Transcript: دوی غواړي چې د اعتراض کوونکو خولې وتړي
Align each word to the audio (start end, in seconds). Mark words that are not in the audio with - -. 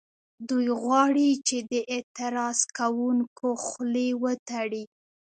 دوی 0.49 0.67
غواړي 0.81 1.29
چې 1.47 1.57
د 1.71 1.73
اعتراض 1.93 2.59
کوونکو 2.77 3.47
خولې 3.65 4.07
وتړي 4.23 4.83